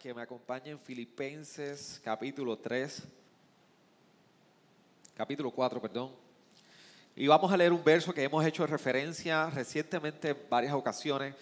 [0.00, 3.00] Que me acompañen Filipenses capítulo 3,
[5.14, 6.10] capítulo 4, perdón.
[7.14, 11.32] Y vamos a leer un verso que hemos hecho referencia recientemente en varias ocasiones,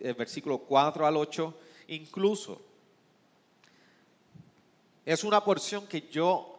[0.00, 1.54] el versículo 4 al 8,
[1.88, 2.58] incluso.
[5.04, 6.56] Es una porción que yo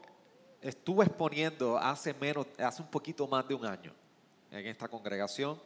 [0.62, 3.92] estuve exponiendo hace menos, hace un poquito más de un año
[4.52, 5.60] en esta congregación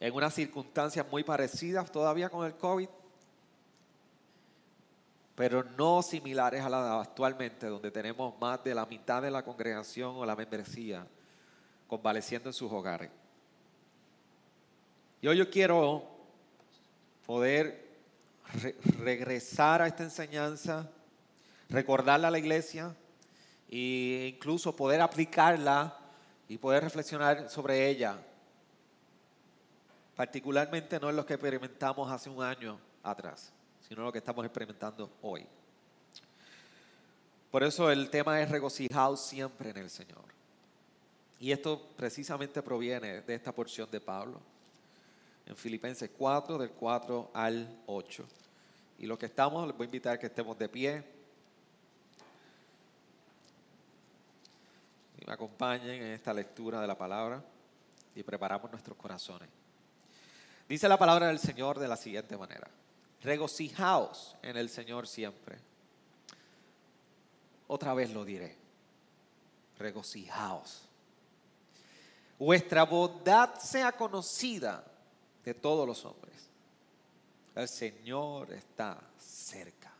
[0.00, 2.88] en unas circunstancias muy parecidas todavía con el COVID,
[5.36, 10.16] pero no similares a la actualmente, donde tenemos más de la mitad de la congregación
[10.16, 11.06] o la membresía
[11.86, 13.10] convaleciendo en sus hogares.
[15.22, 16.04] Hoy yo quiero
[17.26, 17.84] poder
[18.62, 20.88] re- regresar a esta enseñanza,
[21.68, 22.94] recordarla a la iglesia
[23.68, 25.98] e incluso poder aplicarla
[26.48, 28.18] y poder reflexionar sobre ella
[30.14, 33.52] particularmente no es lo que experimentamos hace un año atrás,
[33.88, 35.46] sino lo que estamos experimentando hoy.
[37.50, 40.24] Por eso el tema es regocijados siempre en el Señor.
[41.38, 44.40] Y esto precisamente proviene de esta porción de Pablo,
[45.46, 48.26] en Filipenses 4, del 4 al 8.
[48.98, 51.04] Y lo que estamos, les voy a invitar que estemos de pie.
[55.20, 57.42] Y me acompañen en esta lectura de la palabra
[58.14, 59.48] y preparamos nuestros corazones.
[60.68, 62.68] Dice la palabra del Señor de la siguiente manera.
[63.22, 65.58] Regocijaos en el Señor siempre.
[67.66, 68.56] Otra vez lo diré.
[69.78, 70.82] Regocijaos.
[72.38, 74.84] Vuestra bondad sea conocida
[75.44, 76.34] de todos los hombres.
[77.54, 79.92] El Señor está cerca.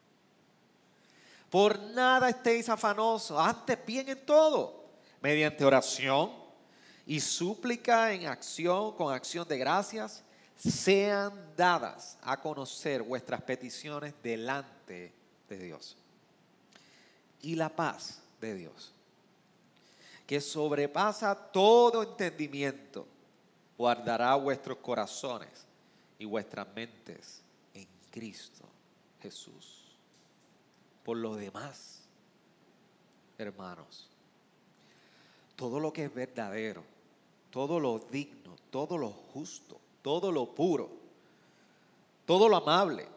[1.51, 4.85] Por nada estéis afanosos, antes bien en todo,
[5.23, 6.31] mediante oración
[7.07, 10.23] y súplica en acción, con acción de gracias,
[10.57, 15.13] sean dadas a conocer vuestras peticiones delante
[15.49, 15.97] de Dios.
[17.43, 18.93] Y la paz de Dios,
[20.27, 23.07] que sobrepasa todo entendimiento,
[23.77, 25.67] guardará vuestros corazones
[26.19, 27.43] y vuestras mentes
[27.75, 28.65] en Cristo
[29.21, 29.85] Jesús.
[31.05, 32.01] Por lo demás,
[33.39, 34.09] hermanos,
[35.55, 36.83] todo lo que es verdadero,
[37.51, 40.89] todo lo digno, todo lo justo, todo lo puro,
[42.27, 43.09] todo lo amable,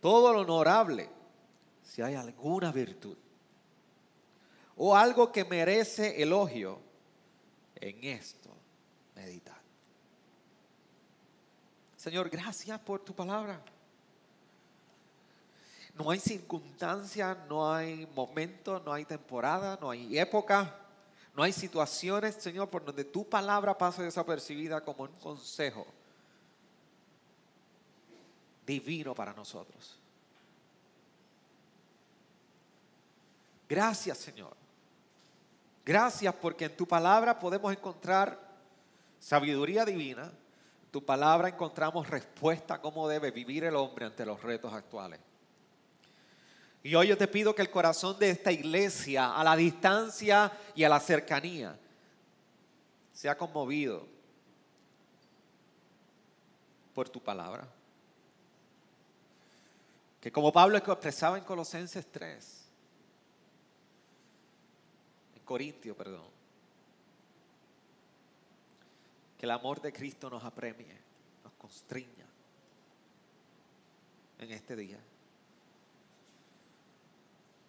[0.00, 1.06] todo lo honorable,
[1.82, 3.18] si hay alguna virtud
[4.74, 6.78] o algo que merece elogio,
[7.76, 8.48] en esto
[9.14, 9.58] meditad.
[11.98, 13.60] Señor, gracias por tu palabra.
[15.96, 20.74] No hay circunstancia, no hay momento, no hay temporada, no hay época,
[21.34, 25.97] no hay situaciones, Señor, por donde tu palabra pase desapercibida como un consejo
[28.68, 29.98] divino para nosotros.
[33.66, 34.54] Gracias, Señor.
[35.84, 38.38] Gracias porque en tu palabra podemos encontrar
[39.18, 40.24] sabiduría divina.
[40.24, 45.18] En tu palabra encontramos respuesta a cómo debe vivir el hombre ante los retos actuales.
[46.82, 50.84] Y hoy yo te pido que el corazón de esta iglesia, a la distancia y
[50.84, 51.78] a la cercanía,
[53.12, 54.06] sea conmovido
[56.94, 57.66] por tu palabra.
[60.20, 62.64] Que como Pablo expresaba en Colosenses 3,
[65.36, 66.26] en Corintio, perdón,
[69.38, 70.96] que el amor de Cristo nos apremie,
[71.44, 72.26] nos constriña
[74.40, 74.98] en este día.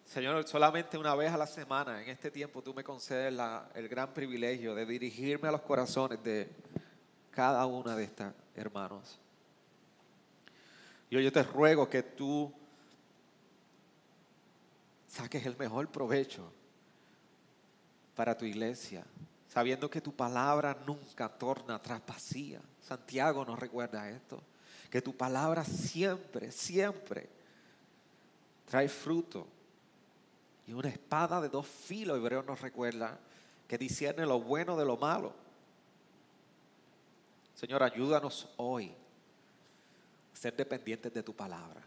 [0.06, 3.88] Señor, solamente una vez a la semana, en este tiempo, tú me concedes la- el
[3.88, 6.50] gran privilegio de dirigirme a los corazones de
[7.30, 9.20] cada una de estas hermanos.
[11.10, 12.52] Y yo te ruego que tú
[15.08, 16.52] saques el mejor provecho
[18.14, 19.04] para tu iglesia,
[19.48, 22.60] sabiendo que tu palabra nunca torna atrás vacía.
[22.80, 24.40] Santiago nos recuerda esto,
[24.88, 27.28] que tu palabra siempre, siempre
[28.66, 29.48] trae fruto.
[30.68, 33.18] Y una espada de dos filos, Hebreo nos recuerda,
[33.66, 35.34] que discierne lo bueno de lo malo.
[37.56, 38.94] Señor, ayúdanos hoy
[40.40, 41.82] ser dependientes de tu palabra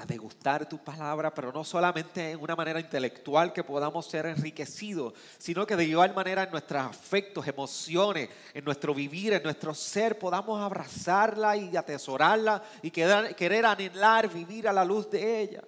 [0.00, 5.12] a degustar tu palabra, pero no solamente en una manera intelectual que podamos ser enriquecidos,
[5.36, 10.18] sino que de igual manera en nuestros afectos, emociones, en nuestro vivir, en nuestro ser,
[10.18, 15.62] podamos abrazarla y atesorarla y querer, anhelar vivir a la luz de ella,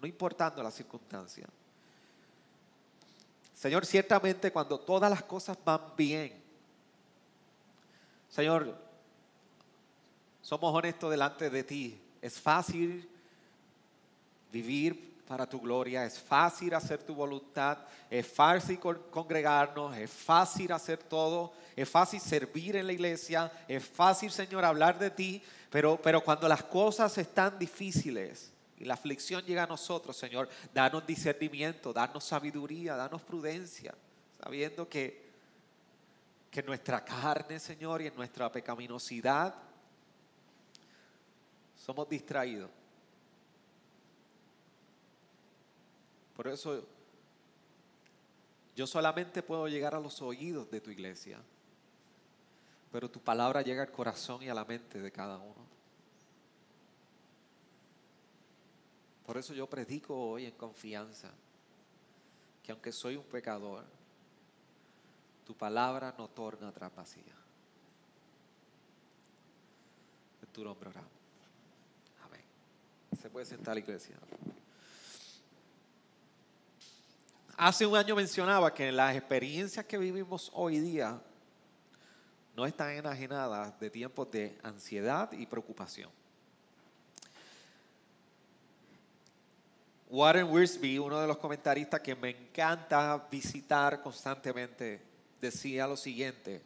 [0.00, 1.46] no importando la circunstancia.
[3.52, 6.42] Señor, ciertamente cuando todas las cosas van bien,
[8.30, 8.85] Señor,
[10.46, 12.00] somos honestos delante de ti.
[12.22, 13.08] Es fácil
[14.52, 17.78] vivir para tu gloria, es fácil hacer tu voluntad,
[18.08, 24.30] es fácil congregarnos, es fácil hacer todo, es fácil servir en la iglesia, es fácil,
[24.30, 29.64] Señor, hablar de ti, pero, pero cuando las cosas están difíciles y la aflicción llega
[29.64, 33.96] a nosotros, Señor, danos discernimiento, danos sabiduría, danos prudencia,
[34.40, 35.28] sabiendo que,
[36.52, 39.65] que nuestra carne, Señor, y en nuestra pecaminosidad
[41.86, 42.70] somos distraídos
[46.36, 46.86] Por eso
[48.74, 51.40] yo solamente puedo llegar a los oídos de tu iglesia,
[52.92, 55.64] pero tu palabra llega al corazón y a la mente de cada uno.
[59.24, 61.32] Por eso yo predico hoy en confianza
[62.62, 63.84] que aunque soy un pecador,
[65.46, 67.34] tu palabra no torna atrás vacía.
[70.42, 71.15] En tu nombre oramos.
[73.26, 74.14] Se puede sentar la iglesia.
[77.56, 81.20] Hace un año mencionaba que las experiencias que vivimos hoy día
[82.54, 86.08] no están enajenadas de tiempos de ansiedad y preocupación.
[90.08, 95.02] Warren Wiersbe, uno de los comentaristas que me encanta visitar constantemente,
[95.40, 96.62] decía lo siguiente.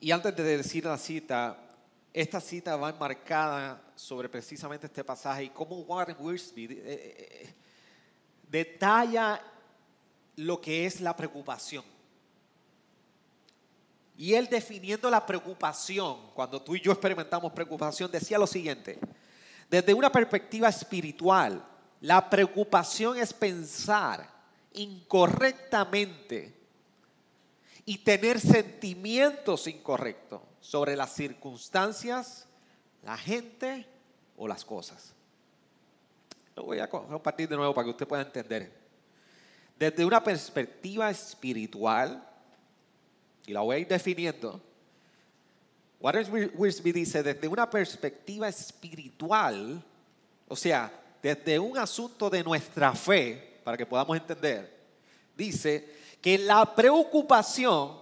[0.00, 1.65] Y antes de decir la cita,
[2.16, 7.54] esta cita va enmarcada sobre precisamente este pasaje y cómo Warren Wiersbe eh, eh,
[8.48, 9.38] detalla
[10.36, 11.84] lo que es la preocupación.
[14.16, 18.98] Y él definiendo la preocupación, cuando tú y yo experimentamos preocupación, decía lo siguiente,
[19.68, 21.62] desde una perspectiva espiritual,
[22.00, 24.26] la preocupación es pensar
[24.72, 26.55] incorrectamente
[27.88, 32.48] y tener sentimientos incorrectos sobre las circunstancias,
[33.04, 33.86] la gente
[34.36, 35.14] o las cosas.
[36.56, 38.72] Lo voy a compartir de nuevo para que usted pueda entender.
[39.78, 42.28] Desde una perspectiva espiritual,
[43.46, 44.60] y la voy a ir definiendo,
[46.00, 49.82] Warren Wiersbe dice, desde una perspectiva espiritual,
[50.48, 50.92] o sea,
[51.22, 54.76] desde un asunto de nuestra fe, para que podamos entender,
[55.36, 55.95] dice
[56.26, 57.92] que la preocupación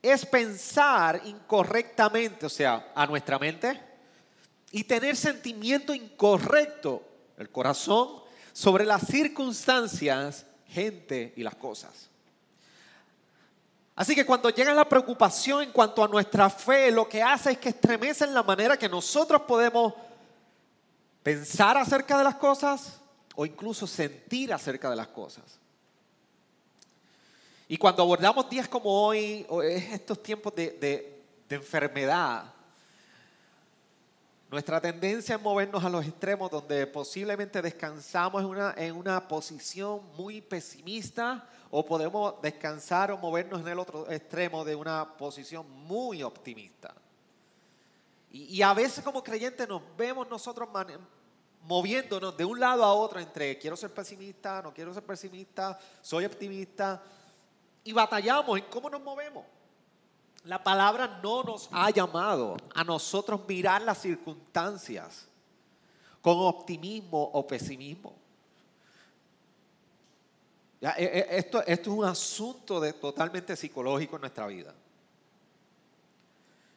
[0.00, 3.80] es pensar incorrectamente, o sea, a nuestra mente,
[4.70, 7.02] y tener sentimiento incorrecto
[7.36, 12.08] el corazón, sobre las circunstancias, gente y las cosas.
[13.96, 17.58] Así que cuando llega la preocupación en cuanto a nuestra fe, lo que hace es
[17.58, 19.94] que estremece en la manera que nosotros podemos
[21.24, 23.00] pensar acerca de las cosas
[23.34, 25.58] o incluso sentir acerca de las cosas.
[27.74, 29.44] Y cuando abordamos días como hoy,
[29.90, 30.70] estos tiempos de,
[31.48, 32.44] de enfermedad,
[34.48, 40.02] nuestra tendencia es movernos a los extremos donde posiblemente descansamos en una, en una posición
[40.16, 46.22] muy pesimista o podemos descansar o movernos en el otro extremo de una posición muy
[46.22, 46.94] optimista.
[48.30, 50.68] Y, a veces como creyentes nos vemos nosotros
[51.64, 56.24] moviéndonos de un lado a otro entre quiero ser pesimista, no quiero ser pesimista, soy
[56.24, 57.02] optimista
[57.84, 59.44] y batallamos en cómo nos movemos.
[60.44, 65.26] La palabra no nos ha llamado a nosotros mirar las circunstancias
[66.20, 68.14] con optimismo o pesimismo.
[70.80, 74.74] E, e, esto, esto es un asunto de, totalmente psicológico en nuestra vida.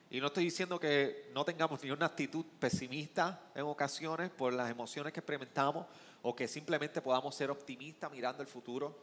[0.10, 4.72] Y no estoy diciendo que no tengamos ni una actitud pesimista en ocasiones por las
[4.72, 5.86] emociones que experimentamos
[6.22, 8.96] o que simplemente podamos ser optimistas mirando el futuro.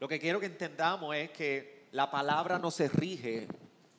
[0.00, 3.46] Lo que quiero que entendamos es que la palabra no se rige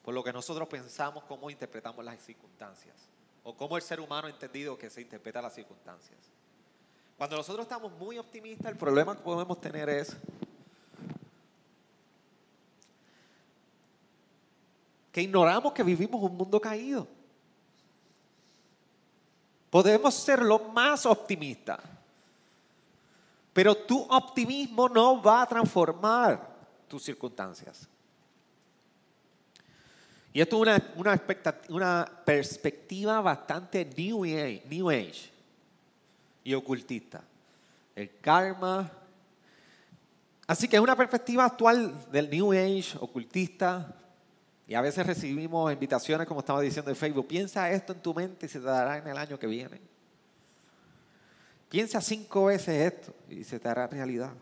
[0.02, 2.96] por lo que nosotros pensamos cómo interpretamos las circunstancias
[3.44, 6.20] o cómo el ser humano ha entendido que se interpreta las circunstancias.
[7.18, 10.18] Cuando nosotros estamos muy optimistas, el problema que podemos tener es
[15.12, 17.08] que ignoramos que vivimos un mundo caído.
[19.70, 21.80] Podemos ser lo más optimistas,
[23.54, 26.50] pero tu optimismo no va a transformar
[26.88, 27.88] tus circunstancias.
[30.34, 31.22] Y esto es una, una,
[31.70, 35.30] una perspectiva bastante new age, new age
[36.44, 37.24] y ocultista.
[37.96, 38.90] El karma.
[40.48, 43.96] Así que es una perspectiva actual del New Age, ocultista.
[44.68, 48.46] Y a veces recibimos invitaciones, como estaba diciendo en Facebook, piensa esto en tu mente
[48.46, 49.91] y se te dará en el año que viene.
[51.72, 54.34] Piensa cinco veces esto y se te hará realidad.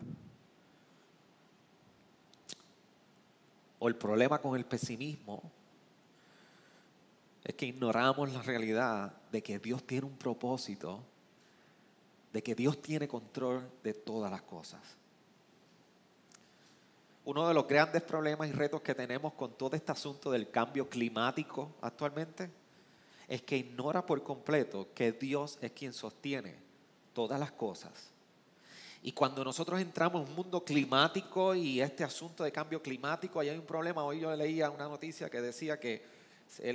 [3.78, 5.40] O el problema con el pesimismo
[7.44, 11.04] es que ignoramos la realidad de que Dios tiene un propósito
[12.32, 14.80] de que Dios tiene control de todas las cosas.
[17.24, 20.88] Uno de los grandes problemas y retos que tenemos con todo este asunto del cambio
[20.88, 22.50] climático actualmente
[23.28, 26.69] es que ignora por completo que Dios es quien sostiene
[27.12, 28.10] todas las cosas.
[29.02, 33.48] Y cuando nosotros entramos en un mundo climático y este asunto de cambio climático, ahí
[33.48, 34.04] hay un problema.
[34.04, 36.04] Hoy yo leía una noticia que decía que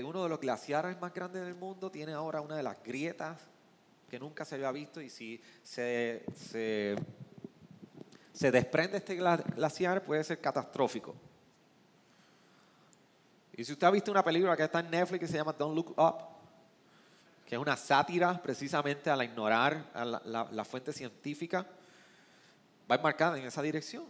[0.04, 3.40] uno de los glaciares más grandes del mundo tiene ahora una de las grietas
[4.10, 6.24] que nunca se había visto y si se,
[8.34, 11.14] se, desprende este glaciar puede ser catastrófico.
[13.54, 15.76] Y si usted ha visto una película que está en Netflix que se llama Don't
[15.76, 16.35] Look Up,
[17.46, 21.66] que es una sátira precisamente a la ignorar a la, la fuente científica,
[22.90, 24.06] va enmarcada en esa dirección.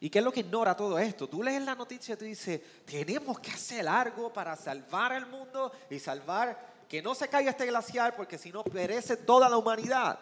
[0.00, 1.28] ¿Y qué es lo que ignora todo esto?
[1.28, 5.70] Tú lees la noticia y tú dices, tenemos que hacer algo para salvar al mundo
[5.88, 10.18] y salvar que no se caiga este glaciar porque si no perece toda la humanidad.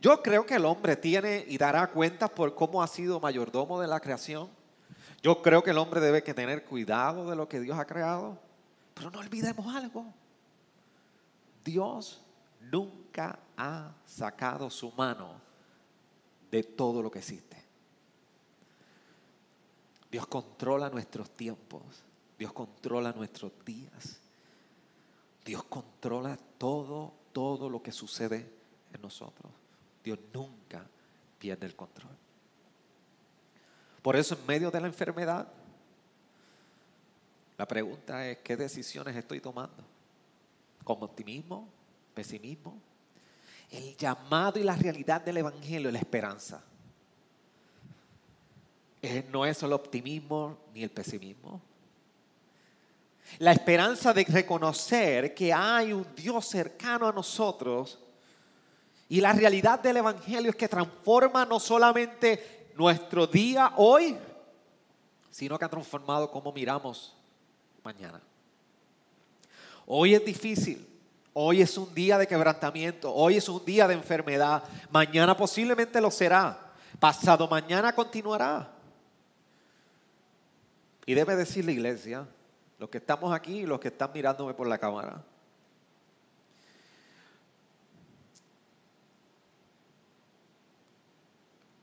[0.00, 3.88] Yo creo que el hombre tiene y dará cuentas por cómo ha sido mayordomo de
[3.88, 4.48] la creación.
[5.22, 8.38] Yo creo que el hombre debe que tener cuidado de lo que Dios ha creado.
[8.94, 10.06] Pero no olvidemos algo.
[11.64, 12.22] Dios
[12.60, 15.40] nunca ha sacado su mano
[16.50, 17.62] de todo lo que existe.
[20.10, 21.82] Dios controla nuestros tiempos.
[22.38, 24.20] Dios controla nuestros días.
[25.44, 28.50] Dios controla todo, todo lo que sucede
[28.92, 29.52] en nosotros.
[30.02, 30.86] Dios nunca
[31.38, 32.16] pierde el control.
[34.02, 35.48] Por eso en medio de la enfermedad,
[37.56, 39.84] la pregunta es, ¿qué decisiones estoy tomando?
[40.82, 41.68] ¿Con optimismo?
[42.12, 42.80] ¿Pesimismo?
[43.70, 46.62] El llamado y la realidad del Evangelio es la esperanza.
[49.30, 51.60] No es el optimismo ni el pesimismo.
[53.38, 57.98] La esperanza de reconocer que hay un Dios cercano a nosotros
[59.08, 64.16] y la realidad del Evangelio es que transforma no solamente nuestro día hoy,
[65.30, 67.13] sino que ha transformado cómo miramos
[67.84, 68.20] mañana.
[69.86, 70.88] Hoy es difícil,
[71.34, 76.10] hoy es un día de quebrantamiento, hoy es un día de enfermedad, mañana posiblemente lo
[76.10, 78.72] será, pasado mañana continuará.
[81.04, 82.26] Y debe decir la iglesia,
[82.78, 85.22] los que estamos aquí y los que están mirándome por la cámara.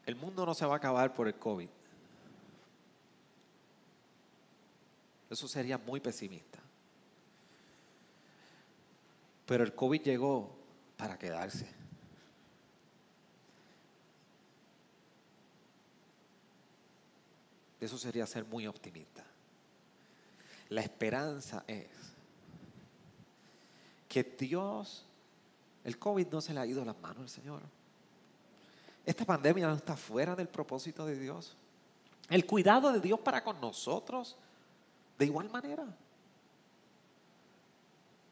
[0.08, 1.70] El mundo no se va a acabar por el COVID.
[5.32, 6.60] Eso sería muy pesimista.
[9.46, 10.54] Pero el COVID llegó
[10.98, 11.70] para quedarse.
[17.80, 19.24] Eso sería ser muy optimista.
[20.68, 21.88] La esperanza es
[24.10, 25.06] que Dios,
[25.86, 27.62] el COVID no se le ha ido las manos al Señor.
[29.06, 31.56] Esta pandemia no está fuera del propósito de Dios.
[32.30, 34.38] El cuidado de Dios para con nosotros,
[35.22, 35.86] de igual manera.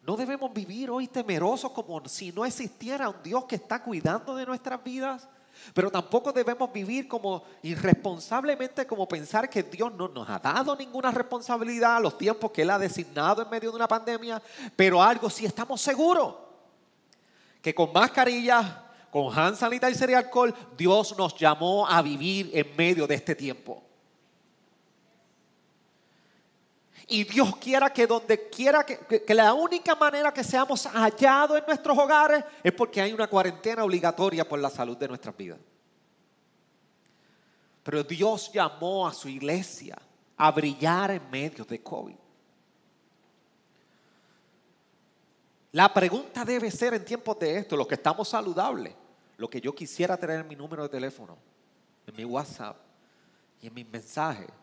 [0.01, 4.45] No debemos vivir hoy temerosos como si no existiera un Dios que está cuidando de
[4.45, 5.29] nuestras vidas
[5.73, 11.11] pero tampoco debemos vivir como irresponsablemente, como pensar que Dios no nos ha dado ninguna
[11.11, 14.41] responsabilidad a los tiempos que Él ha designado en medio de una pandemia.
[14.75, 16.35] Pero algo sí estamos seguros,
[17.61, 18.65] que con mascarillas,
[19.11, 23.88] con hand sanitizer y alcohol, Dios nos llamó a vivir en medio de este tiempo.
[27.11, 31.97] Y Dios quiera que donde quiera, que, la única manera que seamos hallados en nuestros
[31.97, 35.57] hogares es porque hay una cuarentena obligatoria por la salud de nuestras vidas.
[37.81, 39.97] Pero Dios llamó a su iglesia
[40.37, 42.15] a brillar en medio de COVID.
[45.71, 48.93] La pregunta debe ser en tiempos de esto, los que estamos saludables,
[49.37, 51.39] lo que yo quisiera tener en mi número de teléfono,
[52.05, 52.77] en mi WhatsApp
[53.61, 54.58] y en mis mensajes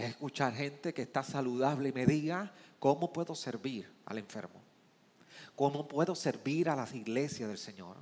[0.00, 4.60] es escuchar gente que está saludable y me diga cómo puedo servir al enfermo,
[5.54, 7.96] cómo puedo servir a las iglesias del Señor.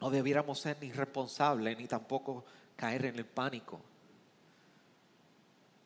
[0.00, 2.44] No debiéramos ser ni responsables ni tampoco
[2.76, 3.80] caer en el pánico.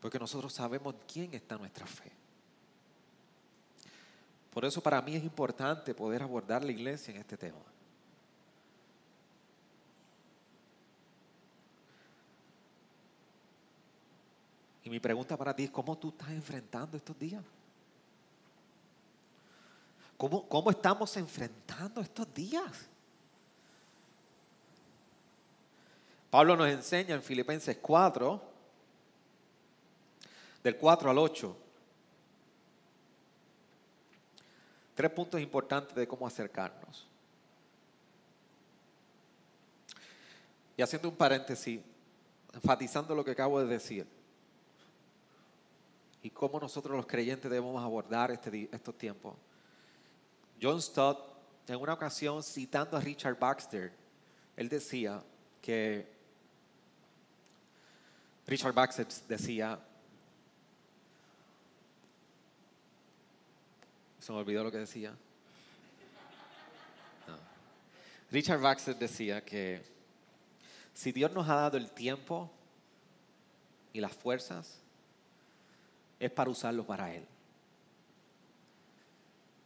[0.01, 2.11] Porque nosotros sabemos quién está nuestra fe.
[4.53, 7.68] Por eso para mí es importante poder abordar la iglesia en este tema.
[14.89, 17.45] Y mi pregunta para ti es, ¿cómo tú estás enfrentando estos días?
[20.17, 22.89] ¿Cómo, cómo estamos enfrentando estos días?
[26.31, 28.41] Pablo nos enseña en Filipenses 4,
[30.65, 31.57] del 4 al 8,
[34.95, 37.07] tres puntos importantes de cómo acercarnos.
[40.79, 41.79] Y haciendo un paréntesis,
[42.55, 44.18] enfatizando lo que acabo de decir
[46.23, 49.37] y cómo nosotros los creyentes debemos abordar este, estos tiempos.
[50.61, 51.19] John Stott,
[51.69, 53.93] en una ocasión citando a Richard Baxter,
[54.57, 55.23] él decía
[55.63, 56.07] que
[58.47, 59.79] Richard Baxter decía,
[64.19, 65.15] se me olvidó lo que decía.
[68.31, 69.83] Richard Baxter decía que
[70.93, 72.51] si Dios nos ha dado el tiempo
[73.93, 74.81] y las fuerzas,
[76.19, 77.27] es para usarlo para Él.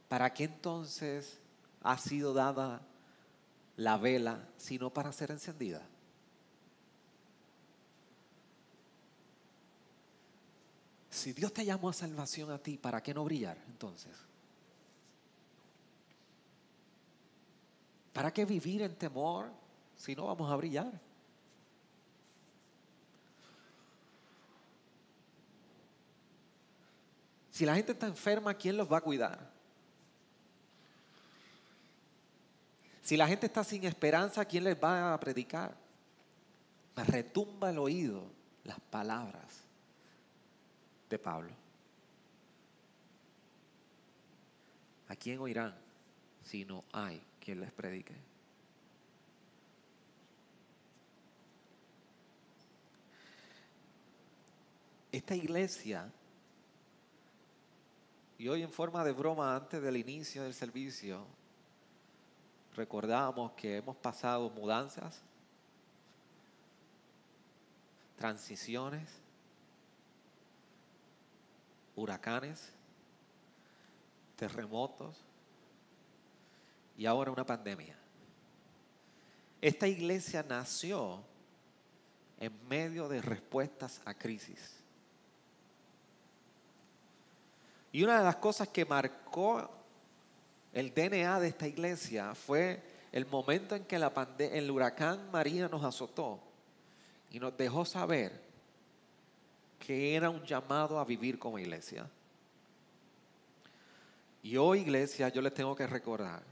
[0.09, 1.39] ¿Para qué entonces
[1.83, 2.83] ha sido dada
[3.77, 5.83] la vela sino para ser encendida?
[11.11, 14.13] Si Dios te llamó a salvación a ti, ¿para qué no brillar entonces?
[18.13, 19.51] ¿Para qué vivir en temor
[19.97, 20.93] si no vamos a brillar?
[27.53, 29.39] Si la gente está enferma, ¿quién los va a cuidar?
[33.03, 35.77] Si la gente está sin esperanza, ¿quién les va a predicar?
[36.97, 38.25] Me retumba el oído
[38.65, 39.65] las palabras
[41.11, 41.51] de Pablo.
[45.09, 45.75] ¿A quién oirán
[46.43, 48.15] si no hay quien les predique?
[55.11, 56.11] Esta iglesia
[58.43, 61.25] y hoy en forma de broma, antes del inicio del servicio,
[62.75, 65.23] recordamos que hemos pasado mudanzas,
[68.17, 69.09] transiciones,
[71.95, 72.73] huracanes,
[74.35, 75.17] terremotos
[76.99, 77.97] y ahora una pandemia.
[79.61, 81.23] Esta iglesia nació
[82.41, 84.82] en medio de respuestas a crisis.
[87.93, 89.69] Y una de las cosas que marcó
[90.73, 95.85] el DNA de esta iglesia fue el momento en que la el huracán María nos
[95.85, 96.41] azotó
[97.31, 98.41] y nos dejó saber
[99.79, 102.09] que era un llamado a vivir como iglesia.
[104.43, 106.43] Y hoy, iglesia, yo les tengo que recordar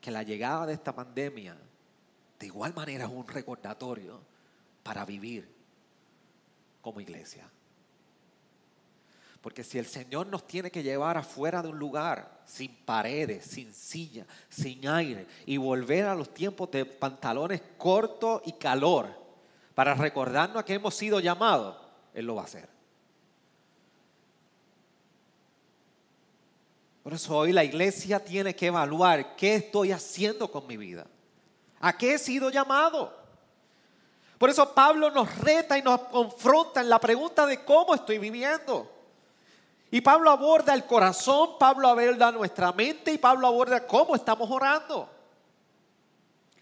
[0.00, 1.56] que la llegada de esta pandemia
[2.38, 4.20] de igual manera es un recordatorio
[4.82, 5.48] para vivir
[6.80, 7.48] como iglesia.
[9.42, 13.74] Porque si el Señor nos tiene que llevar afuera de un lugar, sin paredes, sin
[13.74, 19.08] silla, sin aire, y volver a los tiempos de pantalones cortos y calor,
[19.74, 21.76] para recordarnos a que hemos sido llamados,
[22.14, 22.68] Él lo va a hacer.
[27.02, 31.04] Por eso hoy la iglesia tiene que evaluar qué estoy haciendo con mi vida.
[31.80, 33.12] ¿A qué he sido llamado?
[34.38, 39.01] Por eso Pablo nos reta y nos confronta en la pregunta de cómo estoy viviendo.
[39.92, 45.06] Y Pablo aborda el corazón, Pablo aborda nuestra mente y Pablo aborda cómo estamos orando.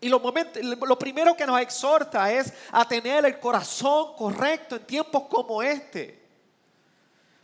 [0.00, 5.28] Y lo, lo primero que nos exhorta es a tener el corazón correcto en tiempos
[5.30, 6.20] como este.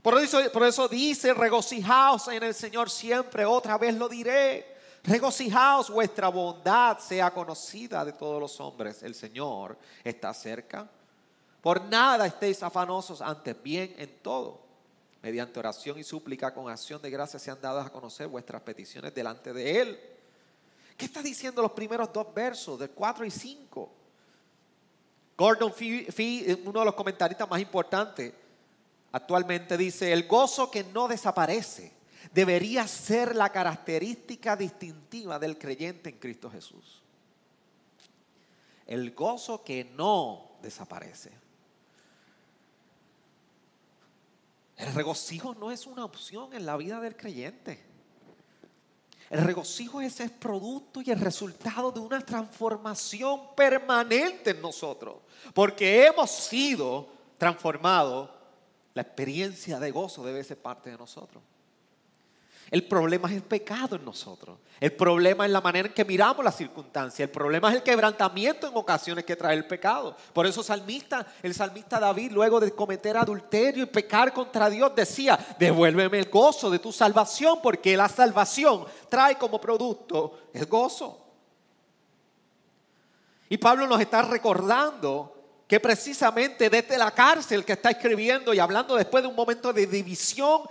[0.03, 4.77] Por eso, por eso dice, regocijaos en el Señor siempre, otra vez lo diré.
[5.05, 9.05] Regocijaos, vuestra bondad sea conocida de todos los hombres.
[9.05, 10.89] El Señor está cerca.
[11.61, 14.66] Por nada estéis afanosos, antes bien en todo
[15.27, 19.53] mediante oración y súplica con acción de gracia sean dadas a conocer vuestras peticiones delante
[19.53, 20.01] de Él.
[20.97, 23.93] ¿Qué está diciendo los primeros dos versos, del 4 y 5?
[25.37, 28.33] Gordon Fee, uno de los comentaristas más importantes,
[29.11, 31.93] actualmente dice, el gozo que no desaparece
[32.33, 37.03] debería ser la característica distintiva del creyente en Cristo Jesús.
[38.87, 41.46] El gozo que no desaparece.
[44.77, 47.83] El regocijo no es una opción en la vida del creyente.
[49.31, 55.17] El regocijo es el producto y el resultado de una transformación permanente en nosotros,
[55.53, 58.31] porque hemos sido transformados.
[58.95, 61.43] La experiencia de gozo debe ser parte de nosotros.
[62.71, 64.59] El problema es el pecado en nosotros.
[64.81, 67.21] El problema es la manera en que miramos las circunstancias.
[67.21, 70.17] El problema es el quebrantamiento en ocasiones que trae el pecado.
[70.33, 75.39] Por eso salmista, el salmista David, luego de cometer adulterio y pecar contra Dios, decía,
[75.59, 81.23] devuélveme el gozo de tu salvación, porque la salvación trae como producto el gozo.
[83.49, 85.35] Y Pablo nos está recordando
[85.69, 89.87] que precisamente desde la cárcel que está escribiendo y hablando después de un momento de
[89.87, 90.63] división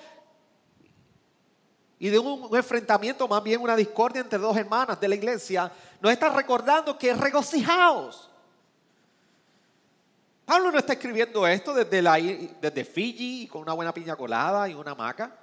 [1.98, 6.12] y de un, enfrentamiento, más bien una discordia entre dos hermanas de la iglesia, nos
[6.12, 8.30] está recordando que regocijaos.
[10.46, 14.74] Pablo no está escribiendo esto desde, la, desde Fiji con una buena piña colada y
[14.76, 15.36] una hamaca.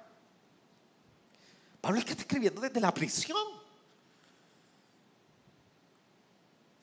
[1.81, 3.37] Pablo es que está escribiendo desde la prisión.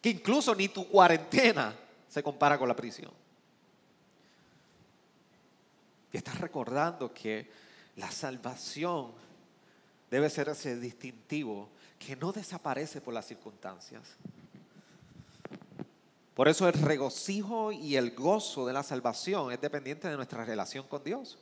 [0.02, 1.74] Que incluso ni tu cuarentena
[2.08, 3.12] se compara con la prisión.
[6.12, 7.50] Y estás recordando que
[7.96, 9.12] la salvación
[10.10, 11.68] debe ser ese distintivo
[11.98, 14.02] que no desaparece por las circunstancias.
[16.34, 20.86] Por eso el regocijo y el gozo de la salvación es dependiente de nuestra relación
[20.86, 21.38] con Dios.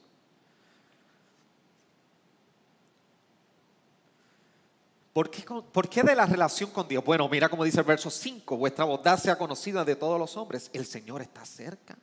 [5.13, 7.05] ¿Por qué, ¿Por qué, de la relación con Dios?
[7.05, 10.71] Bueno, mira como dice el verso 5, vuestra bondad sea conocida de todos los hombres,
[10.73, 11.97] el Señor está cerca.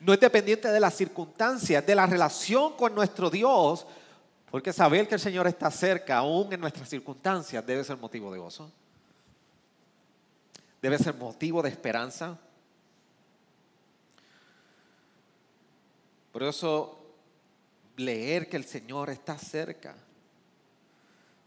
[0.00, 3.86] No es dependiente de las circunstancias, de la relación con nuestro Dios,
[4.50, 8.38] porque saber que el Señor está cerca, aún en nuestras circunstancias, debe ser motivo de
[8.38, 8.70] gozo.
[10.80, 12.38] Debe ser motivo de esperanza.
[16.32, 16.98] Por eso,
[17.96, 19.96] leer que el Señor está cerca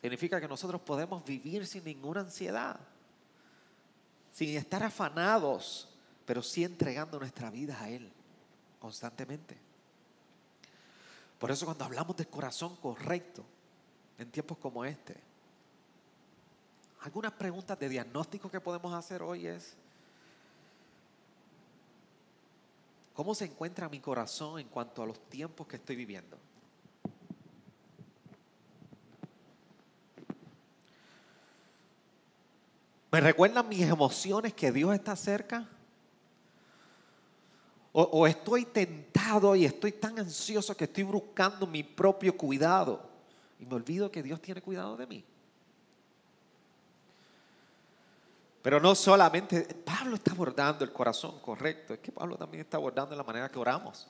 [0.02, 2.80] significa que nosotros podemos vivir sin ninguna ansiedad,
[4.32, 5.90] sin estar afanados,
[6.26, 8.12] pero sí entregando nuestra vida a Él
[8.80, 9.68] constantemente.
[11.39, 13.45] Por eso cuando hablamos del corazón correcto
[14.17, 15.15] en tiempos como este,
[17.02, 19.73] algunas preguntas de diagnóstico que podemos hacer hoy es,
[23.13, 26.38] ¿cómo se encuentra mi corazón en cuanto a los tiempos que estoy viviendo?
[33.12, 35.67] ¿Me recuerdan mis emociones que Dios está cerca?
[37.91, 43.02] O, estoy tentado y estoy tan ansioso que estoy buscando mi propio cuidado
[43.60, 45.25] y me olvido que Dios tiene cuidado de mí.
[48.62, 53.15] Pero no solamente, Pablo está abordando el corazón correcto, es que Pablo también está abordando
[53.15, 54.08] la manera que oramos.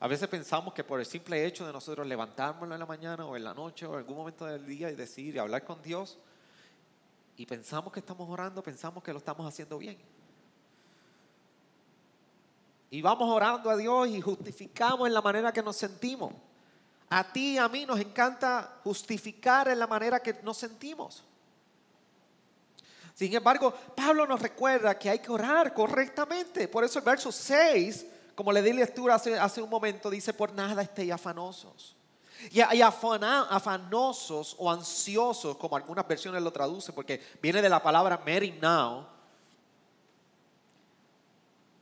[0.00, 3.36] A veces pensamos que por el simple hecho de nosotros levantarnos en la mañana o
[3.36, 6.18] en la noche o en algún momento del día y decir y hablar con Dios,
[7.36, 9.96] y pensamos que estamos orando, pensamos que lo estamos haciendo bien.
[12.92, 16.34] Y vamos orando a Dios y justificamos en la manera que nos sentimos.
[17.08, 21.24] A ti y a mí nos encanta justificar en la manera que nos sentimos.
[23.14, 26.68] Sin embargo, Pablo nos recuerda que hay que orar correctamente.
[26.68, 30.82] Por eso el verso 6, como le di lectura hace, un momento, dice, por nada
[30.82, 31.96] estéis afanosos.
[32.50, 38.22] Y, y afanosos o ansiosos, como algunas versiones lo traducen, porque viene de la palabra
[38.60, 39.06] now,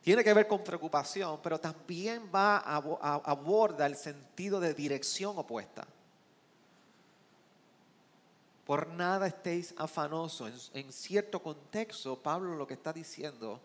[0.02, 2.76] tiene que ver con preocupación, pero también va a,
[3.24, 5.86] abordar el sentido de dirección opuesta.
[8.64, 10.70] Por nada estéis afanosos.
[10.72, 13.60] En, en, cierto contexto, Pablo lo que está diciendo,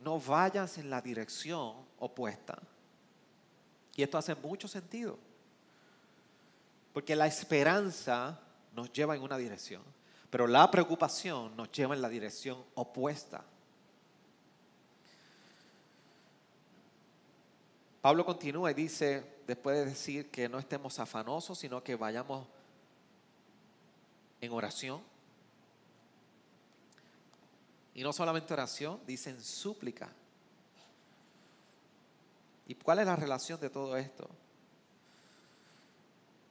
[0.00, 2.58] no vayas en la dirección opuesta.
[3.94, 5.18] Y esto hace mucho sentido.
[6.92, 8.40] Porque la esperanza
[8.74, 9.82] nos lleva en una dirección,
[10.30, 13.44] pero la preocupación nos lleva en la dirección opuesta.
[18.02, 22.48] Pablo continúa y dice, después de decir que no estemos afanosos, sino que vayamos
[24.40, 25.00] en oración.
[27.94, 30.10] Y no solamente oración, dice en súplica.
[32.66, 34.28] ¿Y cuál es la relación de todo esto?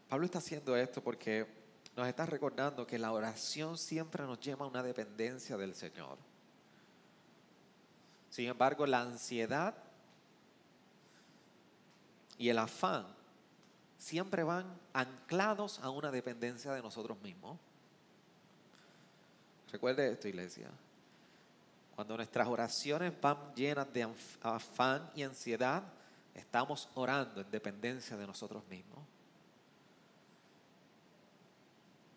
[0.07, 1.47] Pablo está haciendo esto porque
[1.97, 6.17] nos está recordando que la oración siempre nos lleva a una dependencia del Señor.
[8.29, 9.90] Sin embargo, la ansiedad
[12.41, 13.05] y el afán
[13.99, 17.59] siempre van anclados a una dependencia de nosotros mismos.
[19.71, 20.67] Recuerde esto, iglesia.
[21.93, 25.83] Cuando nuestras oraciones van llenas de afán y ansiedad,
[26.33, 29.05] estamos orando en dependencia de nosotros mismos.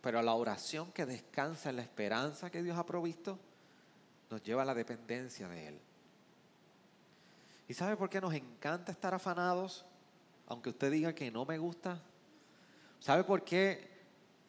[0.00, 3.38] Pero la oración que descansa en la esperanza que Dios ha provisto
[4.30, 5.78] nos lleva a la dependencia de Él.
[7.68, 9.84] ¿Y sabe por qué nos encanta estar afanados?
[10.48, 12.00] Aunque usted diga que no me gusta.
[13.00, 13.90] ¿Sabe por qué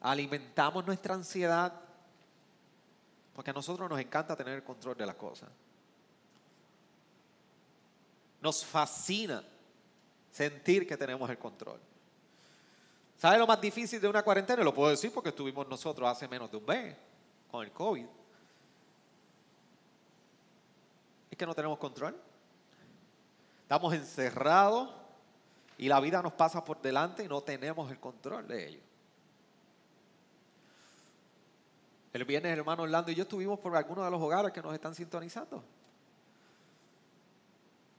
[0.02, 1.74] alimentamos nuestra ansiedad?
[3.34, 5.50] Porque a nosotros nos encanta tener el control de las cosas.
[8.42, 9.44] Nos fascina
[10.32, 11.80] sentir que tenemos el control.
[13.18, 14.64] ¿Sabe lo más difícil de una cuarentena?
[14.64, 16.96] Lo puedo decir porque estuvimos nosotros hace menos de un mes
[17.50, 18.06] con el COVID.
[21.32, 22.16] Es que no tenemos control.
[23.64, 25.05] Estamos encerrados
[25.78, 28.80] y la vida nos pasa por delante y no tenemos el control de ello.
[32.14, 34.96] El viernes, hermano Orlando y yo estuvimos por algunos de los hogares que nos están
[34.96, 35.62] sintonizando.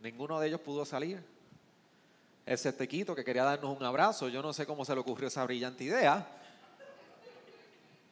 [0.01, 1.23] Ninguno de ellos pudo salir.
[2.47, 5.45] Ese tequito que quería darnos un abrazo, yo no sé cómo se le ocurrió esa
[5.45, 6.27] brillante idea.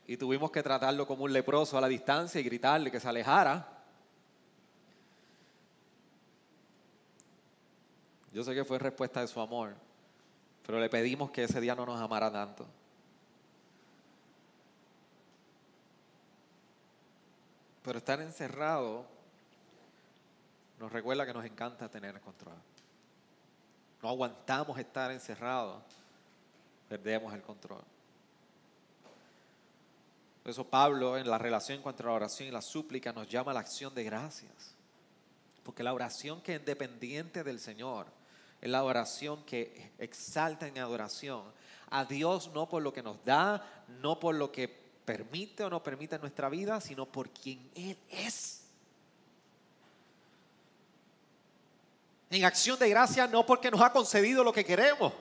[0.06, 3.73] Y tuvimos que tratarlo como un leproso a la distancia y gritarle que se alejara.
[8.34, 9.74] Yo sé que fue respuesta de su amor,
[10.66, 12.66] pero le pedimos que ese día no nos amara tanto.
[17.84, 19.06] Pero estar encerrado
[20.80, 22.56] nos recuerda que nos encanta tener control.
[24.02, 25.84] No aguantamos estar encerrados,
[26.88, 27.84] perdemos el control.
[30.42, 33.54] Por eso Pablo en la relación contra la oración y la súplica nos llama a
[33.54, 34.74] la acción de gracias.
[35.62, 38.23] Porque la oración que es dependiente del Señor
[38.64, 41.44] es la oración que exalta en adoración
[41.90, 43.62] a Dios no por lo que nos da,
[44.00, 47.98] no por lo que permite o no permite en nuestra vida, sino por quien Él
[48.08, 48.62] es.
[52.30, 55.12] En acción de gracia no porque nos ha concedido lo que queremos.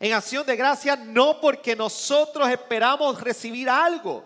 [0.00, 4.24] En acción de gracia no porque nosotros esperamos recibir algo,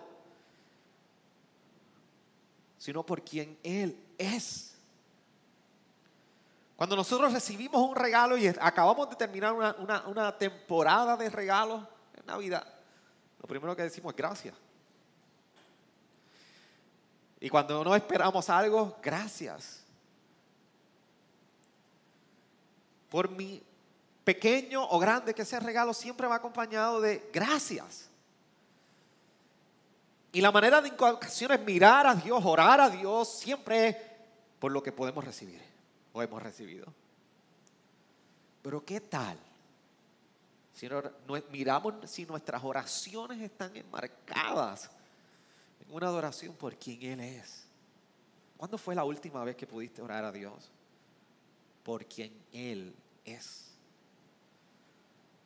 [2.79, 4.72] sino por quien Él es.
[6.75, 11.83] Cuando nosotros recibimos un regalo y acabamos de terminar una, temporada de regalos
[12.17, 12.65] en Navidad,
[13.39, 14.55] lo primero que decimos es gracias.
[17.39, 19.83] Y cuando no esperamos algo, gracias.
[23.09, 23.61] Por mi
[24.23, 28.09] pequeño o grande que sea regalo, siempre va acompañado de gracias.
[30.31, 33.97] Y la manera de en ocasiones mirar a Dios, orar a Dios, siempre es
[34.57, 35.72] por lo que podemos recibir
[36.13, 36.85] o hemos recibido.
[38.61, 39.37] Pero ¿qué tal?
[40.73, 40.87] Si
[41.51, 44.89] miramos si nuestras oraciones están enmarcadas
[45.93, 47.65] una adoración por quien Él es.
[48.57, 50.71] ¿Cuándo fue la última vez que pudiste orar a Dios?
[51.83, 53.65] Por quien Él es.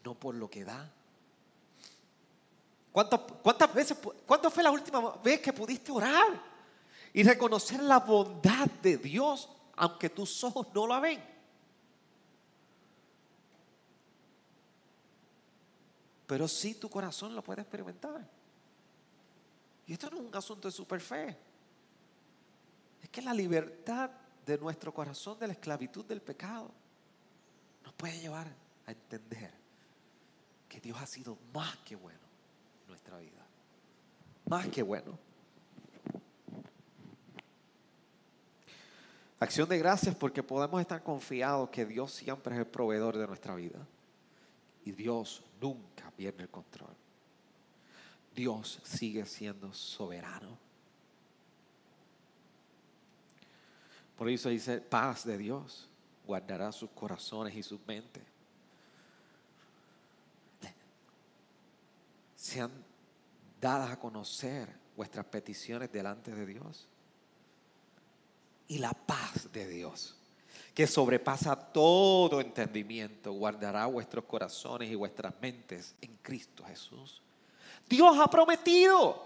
[0.06, 0.90] No por lo que da.
[2.94, 6.42] ¿Cuántas, cuántas veces, cuándo fue la última vez que pudiste orar?
[7.14, 11.24] Y reconocer la bondad de Dios, aunque tus ojos no la ven.
[16.26, 18.28] Pero sí tu corazón lo puede experimentar.
[19.86, 21.38] Y esto no es un asunto de super fe.
[23.02, 24.10] Es que la libertad
[24.46, 26.72] de nuestro corazón de la esclavitud del pecado
[27.84, 28.48] nos puede llevar
[28.86, 29.54] a entender
[30.68, 32.20] que Dios ha sido más que bueno
[32.82, 33.46] en nuestra vida.
[34.46, 35.27] Más que bueno.
[39.40, 43.54] Acción de gracias porque podemos estar confiados que Dios siempre es el proveedor de nuestra
[43.56, 43.80] vida.
[44.84, 46.96] Y Dios nunca pierde el control.
[48.36, 50.58] Dios sigue siendo soberano.
[54.18, 55.88] Por eso dice, paz de Dios
[56.26, 58.24] guardará sus corazones y sus mentes.
[62.36, 62.72] Sean
[63.62, 66.88] dadas a conocer vuestras peticiones delante de Dios.
[68.68, 70.16] Y la paz de Dios,
[70.74, 77.22] que sobrepasa todo entendimiento, guardará vuestros corazones y vuestras mentes en Cristo Jesús.
[77.88, 79.26] Dios ha prometido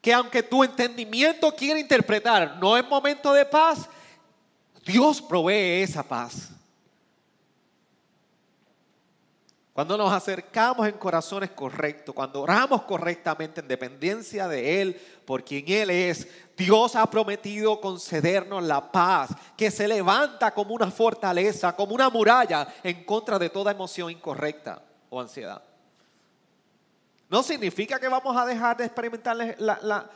[0.00, 3.88] que aunque tu entendimiento quiera interpretar, no es momento de paz,
[4.84, 6.53] Dios provee esa paz.
[9.74, 15.64] Cuando nos acercamos en corazones correctos, cuando oramos correctamente en dependencia de Él, por quien
[15.66, 21.92] Él es, Dios ha prometido concedernos la paz que se levanta como una fortaleza, como
[21.92, 25.60] una muralla en contra de toda emoción incorrecta o ansiedad.
[27.28, 30.10] No significa que vamos a dejar de experimentar la,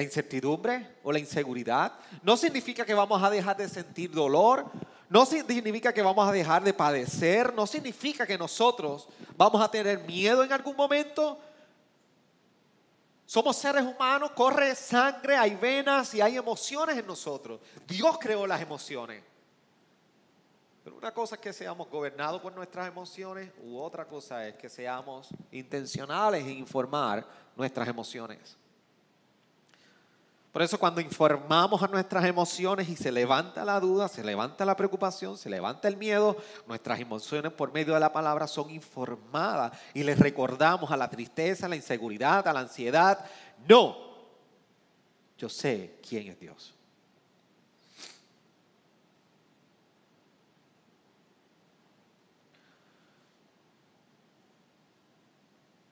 [0.00, 1.94] incertidumbre o la inseguridad.
[2.22, 4.66] No significa que vamos a dejar de sentir dolor.
[5.12, 7.52] No significa que vamos a dejar de padecer.
[7.52, 11.38] No significa que nosotros vamos a tener miedo en algún momento.
[13.26, 17.60] Somos seres humanos, corre sangre, hay venas y hay emociones en nosotros.
[17.86, 19.22] Dios creó las emociones.
[20.82, 24.70] Pero una cosa es que seamos gobernados por nuestras emociones u otra cosa es que
[24.70, 28.56] seamos intencionales en informar nuestras emociones.
[30.52, 34.76] Por eso cuando informamos a nuestras emociones y se levanta la duda, se levanta la
[34.76, 36.36] preocupación, se levanta el miedo,
[36.66, 41.64] nuestras emociones por medio de la palabra son informadas y les recordamos a la tristeza,
[41.64, 43.24] a la inseguridad, a la ansiedad,
[43.66, 43.96] no,
[45.38, 46.74] yo sé quién es Dios.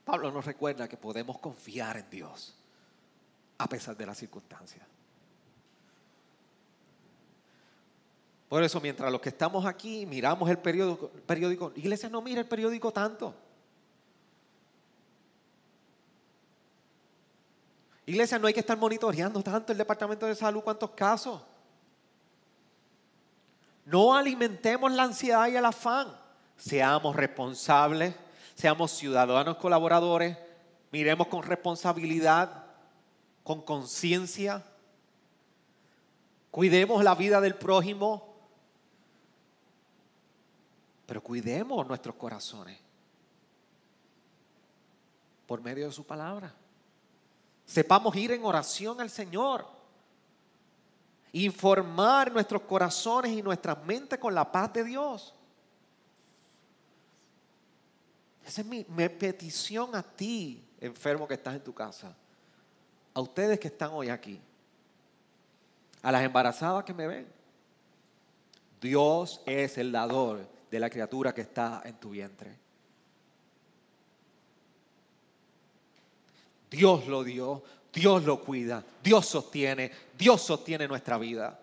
[0.04, 2.59] Pablo nos recuerda que podemos confiar en Dios
[3.60, 4.86] a pesar de las circunstancias.
[8.48, 12.48] Por eso, mientras los que estamos aquí miramos el periódico, periódico iglesia no mira el
[12.48, 13.34] periódico tanto.
[18.06, 21.42] Iglesia, no hay que estar monitoreando tanto el Departamento de Salud, cuántos casos.
[23.84, 26.08] No alimentemos la ansiedad y el afán.
[26.56, 28.14] Seamos responsables,
[28.54, 30.36] seamos ciudadanos colaboradores,
[30.90, 32.69] miremos con responsabilidad
[33.50, 34.64] con conciencia,
[36.52, 38.32] cuidemos la vida del prójimo,
[41.04, 42.78] pero cuidemos nuestros corazones
[45.48, 46.54] por medio de su palabra.
[47.66, 49.66] Sepamos ir en oración al Señor,
[51.32, 55.34] informar nuestros corazones y nuestras mentes con la paz de Dios.
[58.46, 62.16] Esa es mi, petición a ti, enfermo que estás en tu casa
[63.14, 64.40] a ustedes que están hoy aquí,
[66.02, 67.26] a las embarazadas que me ven.
[68.80, 72.56] Dios es el dador de la criatura que está en tu vientre.
[76.70, 81.58] Dios lo dio, Dios lo cuida, Dios sostiene, Dios sostiene nuestra vida.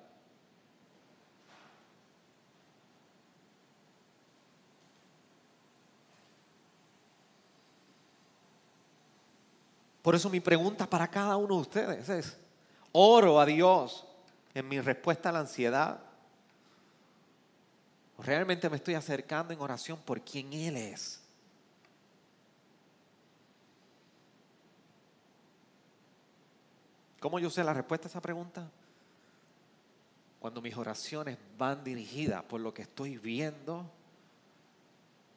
[10.08, 12.38] Por eso mi pregunta para cada uno de ustedes es,
[12.94, 14.08] ¿oro a Dios
[14.54, 16.00] en mi respuesta a la ansiedad?
[18.16, 21.20] ¿O realmente me estoy acercando en oración por quien Él es?
[27.20, 28.66] ¿Cómo yo sé la respuesta a esa pregunta?
[30.40, 33.86] Cuando mis oraciones van dirigidas por lo que estoy viendo,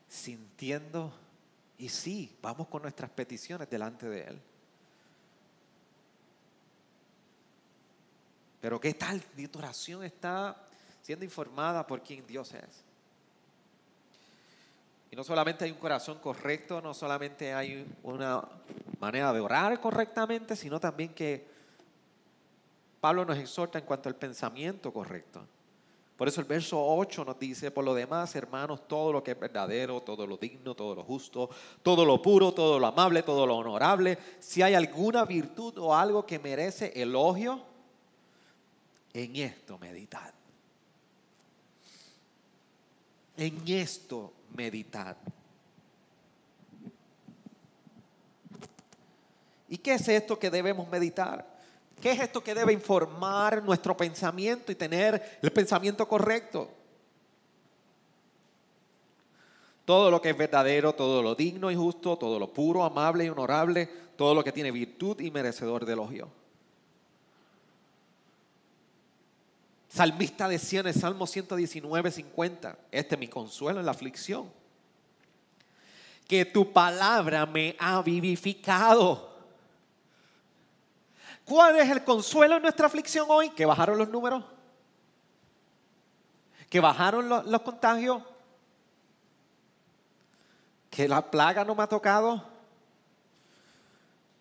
[0.09, 1.13] sintiendo,
[1.77, 4.43] y sí, vamos con nuestras peticiones delante de Él.
[8.61, 10.57] Pero ¿qué tal tu oración está
[11.03, 12.85] siendo informada por quién Dios es?
[15.11, 18.43] Y no solamente hay un corazón correcto, no solamente hay una
[19.01, 21.45] manera de orar correctamente, sino también que
[23.01, 25.43] Pablo nos exhorta en cuanto al pensamiento correcto.
[26.17, 29.41] Por eso el verso 8 nos dice, por lo demás, hermanos, todo lo que es
[29.41, 31.49] verdadero, todo lo digno, todo lo justo,
[31.83, 36.27] todo lo puro, todo lo amable, todo lo honorable, si hay alguna virtud o algo
[36.27, 37.70] que merece elogio,
[39.13, 40.33] en esto meditad.
[43.37, 45.17] En esto meditad.
[49.69, 51.47] ¿Y qué es esto que debemos meditar?
[52.01, 56.69] ¿Qué es esto que debe informar nuestro pensamiento y tener el pensamiento correcto?
[59.85, 63.29] Todo lo que es verdadero, todo lo digno y justo, todo lo puro, amable y
[63.29, 66.40] honorable, todo lo que tiene virtud y merecedor de elogio.
[69.91, 74.49] Salmista decía en el Salmo 119, 50, este es mi consuelo en la aflicción,
[76.29, 79.29] que tu palabra me ha vivificado.
[81.45, 83.51] ¿Cuál es el consuelo en nuestra aflicción hoy?
[83.51, 84.45] Que bajaron los números,
[86.69, 88.23] que bajaron los, los contagios,
[90.89, 92.49] que la plaga no me ha tocado.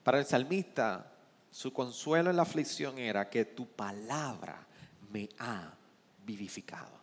[0.04, 1.12] Para el salmista,
[1.50, 4.68] su consuelo en la aflicción era que tu palabra
[5.12, 5.72] me ha
[6.26, 7.00] vivificado.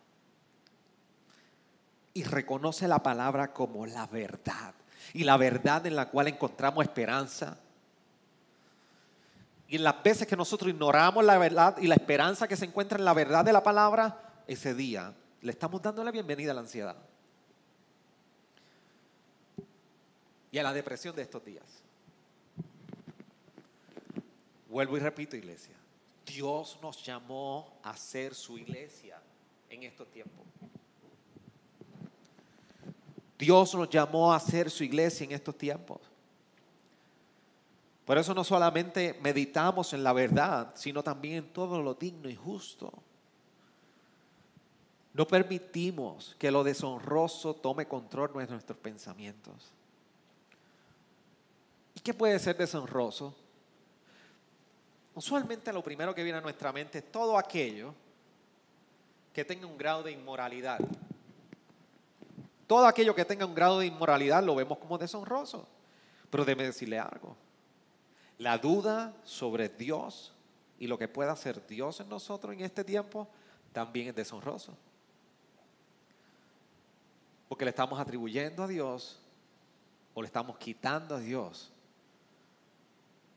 [2.13, 4.73] Y reconoce la palabra como la verdad.
[5.13, 7.57] Y la verdad en la cual encontramos esperanza.
[9.67, 12.97] Y en las veces que nosotros ignoramos la verdad y la esperanza que se encuentra
[12.97, 16.61] en la verdad de la palabra, ese día le estamos dando la bienvenida a la
[16.61, 16.95] ansiedad.
[20.51, 21.65] Y a la depresión de estos días.
[24.69, 25.76] Vuelvo y repito, iglesia.
[26.27, 29.21] Dios nos llamó a ser su iglesia
[29.69, 30.45] en estos tiempos.
[33.39, 36.01] Dios nos llamó a ser su iglesia en estos tiempos.
[38.05, 42.35] Por eso no solamente meditamos en la verdad, sino también en todo lo digno y
[42.35, 42.91] justo.
[45.13, 49.71] No permitimos que lo deshonroso tome control de nuestros pensamientos.
[51.95, 53.35] ¿Y qué puede ser deshonroso?
[55.17, 57.91] Usualmente lo primero que viene a nuestra mente es todo aquello
[59.33, 60.77] que tenga un grado de inmoralidad.
[62.67, 65.67] Todo aquello que tenga un grado de inmoralidad lo vemos como deshonroso.
[66.29, 67.35] Pero déme decirle algo.
[68.37, 70.33] La duda sobre Dios
[70.77, 73.27] y lo que pueda hacer Dios en nosotros en este tiempo
[73.73, 74.77] también es deshonroso.
[77.49, 79.19] Porque le estamos atribuyendo a Dios
[80.13, 81.71] o le estamos quitando a Dios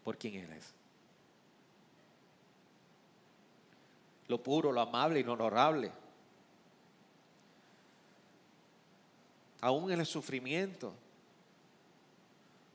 [0.05, 0.75] por quien Él es.
[4.31, 5.91] Lo puro, lo amable y lo honorable.
[9.61, 10.95] Aún en el sufrimiento,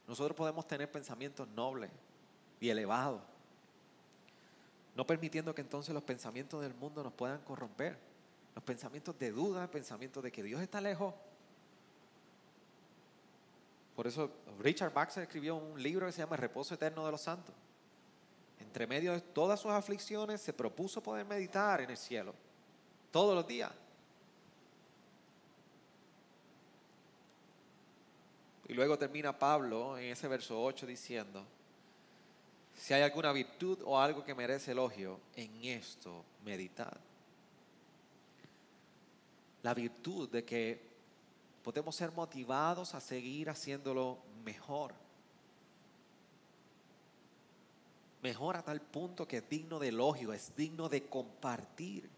[0.05, 1.89] nosotros podemos tener pensamientos nobles
[2.59, 3.21] y elevados,
[4.97, 7.97] no permitiendo que entonces los pensamientos del mundo nos puedan corromper.
[8.53, 11.13] Los pensamientos de duda, pensamientos de que Dios está lejos.
[13.95, 14.29] Por eso
[14.59, 17.55] Richard Baxter escribió un libro que se llama Reposo Eterno de los Santos.
[18.75, 22.33] Entre medio de todas sus aflicciones se propuso poder meditar en el cielo
[23.09, 23.71] todos los días.
[28.67, 31.45] Y luego termina Pablo en ese verso 8 diciendo,
[32.77, 36.97] si hay alguna virtud o algo que merece elogio, en esto meditad.
[39.63, 40.81] La virtud de que
[41.63, 45.04] podemos ser motivados a seguir haciéndolo mejor.
[48.25, 52.09] Mejor a tal punto que es digno de elogio, es digno de compartir.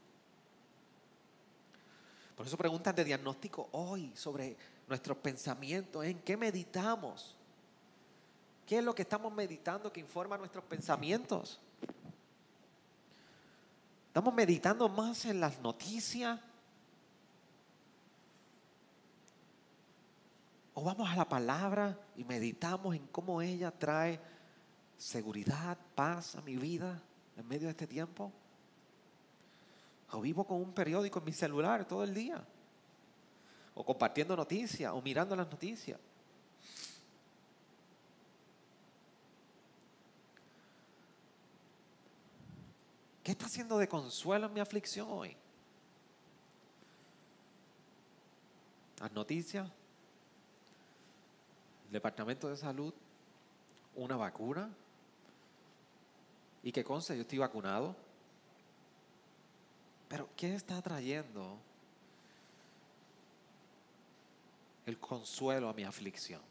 [2.33, 4.55] Por eso preguntan de diagnóstico hoy sobre
[4.87, 7.35] nuestros pensamientos, en qué meditamos.
[8.65, 11.59] ¿Qué es lo que estamos meditando que informa nuestros pensamientos?
[14.07, 16.39] ¿Estamos meditando más en las noticias?
[20.73, 24.36] ¿O vamos a la palabra y meditamos en cómo ella trae
[24.97, 27.01] seguridad, paz a mi vida
[27.37, 28.31] en medio de este tiempo?
[30.11, 32.43] ¿O vivo con un periódico en mi celular todo el día?
[33.75, 34.91] ¿O compartiendo noticias?
[34.93, 35.99] ¿O mirando las noticias?
[43.23, 45.35] ¿Qué está haciendo de consuelo en mi aflicción hoy?
[49.01, 49.69] Las noticias,
[51.87, 52.93] el Departamento de Salud,
[53.95, 54.69] una vacuna.
[56.63, 57.95] Y que conste, yo estoy vacunado.
[60.07, 61.57] Pero ¿qué está trayendo
[64.85, 66.41] el consuelo a mi aflicción?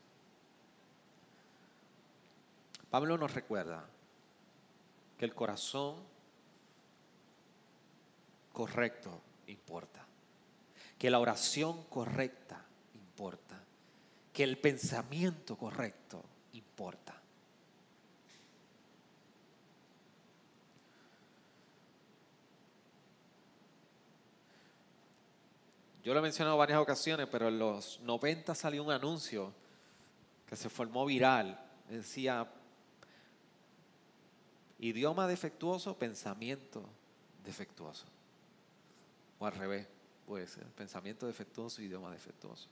[2.91, 3.85] Pablo nos recuerda
[5.19, 5.97] que el corazón
[8.53, 10.05] correcto importa.
[10.99, 13.63] Que la oración correcta importa.
[14.33, 17.16] Que el pensamiento correcto importa.
[26.07, 29.53] Yo lo he mencionado en varias ocasiones, pero en los 90 salió un anuncio
[30.49, 31.61] que se formó viral.
[31.89, 32.47] Decía,
[34.79, 36.89] idioma defectuoso, pensamiento
[37.45, 38.05] defectuoso.
[39.41, 39.89] O al revés,
[40.25, 40.63] puede ser.
[40.67, 42.69] Pensamiento defectuoso, idioma defectuoso.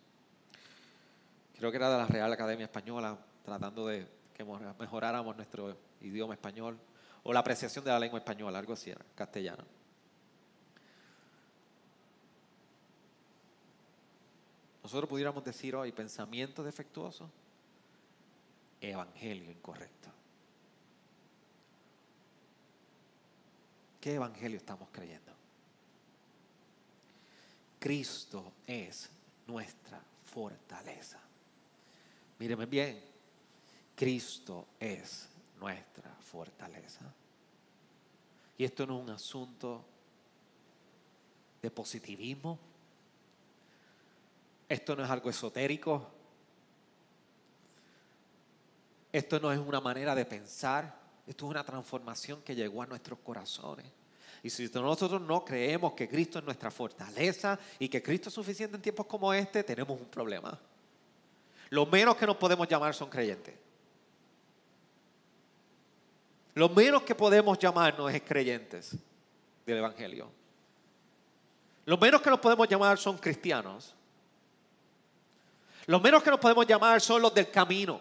[1.59, 6.79] Creo que era de la Real Academia Española, tratando de que mejoráramos nuestro idioma español,
[7.25, 9.65] o la apreciación de la lengua española, algo así era, castellano.
[14.95, 17.29] Nosotros pudiéramos decir hoy pensamiento defectuoso,
[18.81, 20.09] evangelio incorrecto.
[24.01, 25.33] ¿Qué evangelio estamos creyendo?
[27.81, 29.11] Cristo es
[29.49, 31.19] nuestra fortaleza.
[32.39, 33.03] Míreme bien,
[33.97, 35.29] Cristo es
[35.59, 37.13] nuestra fortaleza.
[38.57, 39.85] Y esto no es un asunto
[41.61, 42.74] de positivismo.
[44.75, 46.05] Esto no es algo esotérico.
[49.13, 50.93] Esto no es una manera de pensar.
[51.29, 53.87] Esto es una transformación que llegó a nuestros corazones.
[54.43, 58.75] Y si nosotros no creemos que Cristo es nuestra fortaleza y que Cristo es suficiente
[58.75, 60.59] en tiempos como este, tenemos un problema.
[61.71, 63.55] Lo menos que nos podemos llamar son creyentes.
[66.55, 68.97] Lo menos que podemos llamarnos es creyentes
[69.65, 70.29] del Evangelio.
[71.85, 73.95] Lo menos que nos podemos llamar son cristianos.
[75.87, 78.01] Lo menos que nos podemos llamar son los del camino.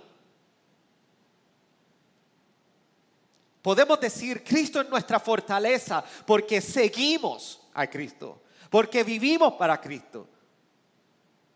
[3.62, 10.28] Podemos decir, Cristo es nuestra fortaleza porque seguimos a Cristo, porque vivimos para Cristo,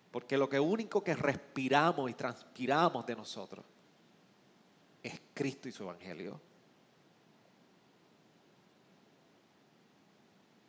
[0.09, 3.65] porque lo que único que respiramos y transpiramos de nosotros
[5.03, 6.39] es Cristo y su Evangelio.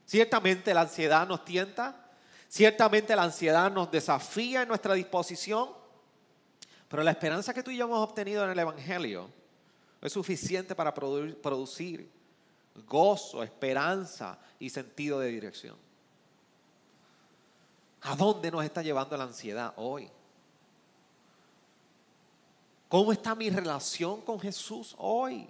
[0.06, 2.07] Ciertamente la ansiedad nos tienta,
[2.48, 5.70] ciertamente la ansiedad nos desafía en nuestra disposición,
[6.88, 9.28] pero la esperanza que tú y yo hemos obtenido en el Evangelio
[10.00, 12.10] es suficiente para producir
[12.86, 15.76] gozo, esperanza y sentido de dirección.
[18.02, 20.08] ¿A dónde nos está llevando la ansiedad hoy?
[22.88, 25.48] ¿Cómo está mi relación con Jesús hoy?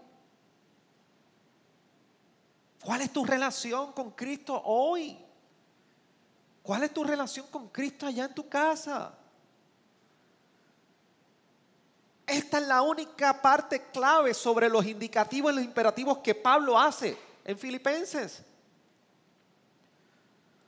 [2.82, 5.16] ¿Cuál es tu relación con Cristo hoy?
[6.68, 9.10] ¿Cuál es tu relación con Cristo allá en tu casa?
[12.26, 17.16] Esta es la única parte clave sobre los indicativos y los imperativos que Pablo hace
[17.42, 18.42] en Filipenses.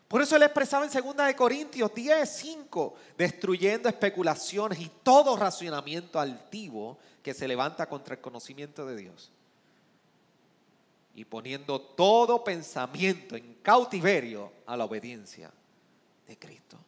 [0.09, 6.19] Por eso él expresaba en 2 de Corintios 10, 5, destruyendo especulaciones y todo racionamiento
[6.19, 9.31] altivo que se levanta contra el conocimiento de Dios.
[11.15, 15.53] Y poniendo todo pensamiento en cautiverio a la obediencia
[16.39, 16.79] Cristo.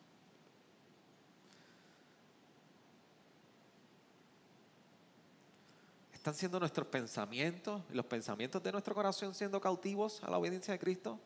[6.12, 10.72] ¿Están siendo nuestros pensamientos y los pensamientos de nuestro corazón siendo cautivos a la obediencia
[10.72, 11.18] de Cristo?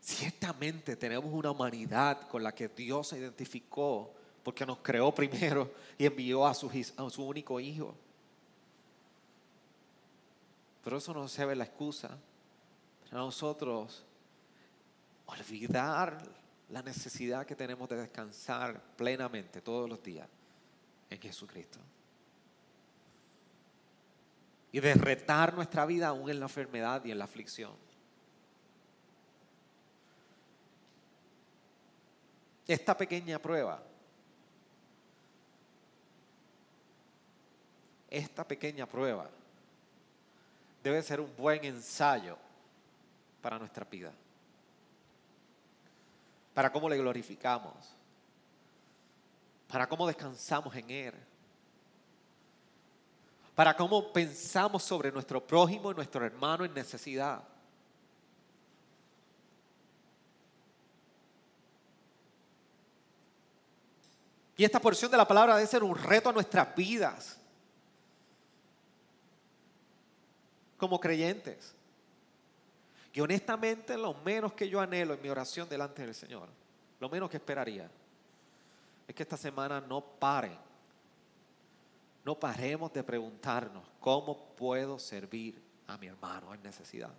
[0.00, 4.12] Ciertamente tenemos una humanidad con la que Dios se identificó
[4.42, 7.94] porque nos creó primero y envió a su, a su único hijo.
[10.82, 12.18] Pero eso no se ve la excusa
[13.08, 14.04] para nosotros
[15.26, 16.18] olvidar
[16.70, 20.28] la necesidad que tenemos de descansar plenamente todos los días
[21.10, 21.78] en Jesucristo.
[24.72, 27.72] Y de retar nuestra vida aún en la enfermedad y en la aflicción.
[32.66, 33.82] Esta pequeña prueba,
[38.10, 39.28] esta pequeña prueba
[40.82, 42.38] debe ser un buen ensayo
[43.42, 44.12] para nuestra vida,
[46.54, 47.74] para cómo le glorificamos,
[49.68, 51.14] para cómo descansamos en Él,
[53.54, 57.42] para cómo pensamos sobre nuestro prójimo y nuestro hermano en necesidad.
[64.56, 67.36] Y esta porción de la palabra debe ser un reto a nuestras vidas
[70.76, 71.74] como creyentes.
[73.14, 76.48] Y honestamente lo menos que yo anhelo en mi oración delante del Señor,
[76.98, 77.88] lo menos que esperaría,
[79.06, 80.58] es que esta semana no pare.
[82.24, 87.12] No paremos de preguntarnos cómo puedo servir a mi hermano en necesidad.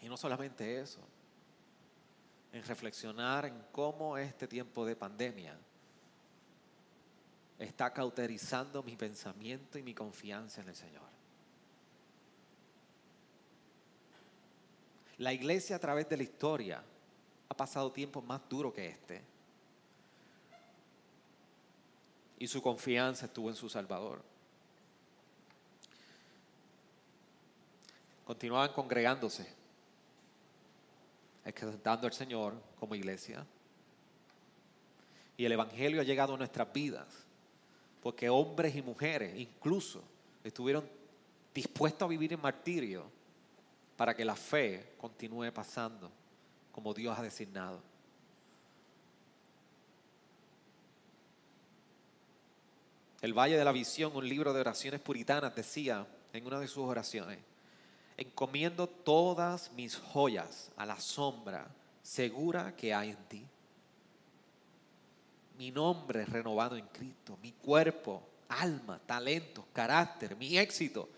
[0.00, 1.00] Y no solamente eso,
[2.52, 5.58] en reflexionar en cómo este tiempo de pandemia
[7.58, 11.16] está cauterizando mi pensamiento y mi confianza en el Señor.
[15.18, 16.82] La iglesia a través de la historia
[17.48, 19.22] ha pasado tiempos más duros que este.
[22.38, 24.22] Y su confianza estuvo en su Salvador.
[28.26, 29.46] Continuaban congregándose,
[31.44, 33.46] exaltando al Señor como iglesia.
[35.38, 37.25] Y el Evangelio ha llegado a nuestras vidas,
[38.06, 40.00] porque hombres y mujeres incluso
[40.44, 40.88] estuvieron
[41.52, 43.02] dispuestos a vivir en martirio
[43.96, 46.08] para que la fe continúe pasando
[46.70, 47.80] como Dios ha designado.
[53.22, 56.84] El Valle de la Visión, un libro de oraciones puritanas, decía en una de sus
[56.84, 57.40] oraciones,
[58.16, 61.66] encomiendo todas mis joyas a la sombra
[62.04, 63.44] segura que hay en ti.
[65.58, 71.08] Mi nombre renovado en Cristo, mi cuerpo, alma, talento, carácter, mi éxito,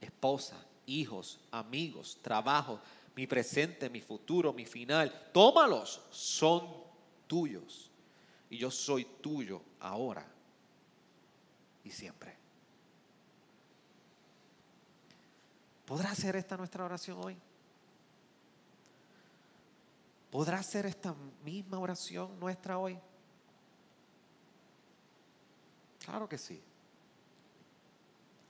[0.00, 0.56] esposa,
[0.86, 2.80] hijos, amigos, trabajo,
[3.16, 5.30] mi presente, mi futuro, mi final.
[5.32, 6.68] Tómalos, son
[7.26, 7.90] tuyos.
[8.50, 10.26] Y yo soy tuyo ahora
[11.84, 12.36] y siempre.
[15.86, 17.36] ¿Podrá ser esta nuestra oración hoy?
[20.30, 21.14] ¿Podrá ser esta
[21.44, 22.98] misma oración nuestra hoy?
[26.04, 26.60] Claro que sí.